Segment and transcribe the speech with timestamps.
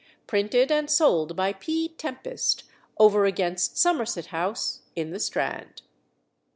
[0.25, 1.89] Printed and sold by P.
[1.89, 2.63] Tempest,
[2.97, 5.83] over against Somerset House, in the Strand."